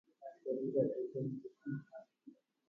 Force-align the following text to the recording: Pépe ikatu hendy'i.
Pépe 0.43 0.51
ikatu 0.67 1.01
hendy'i. 1.11 1.73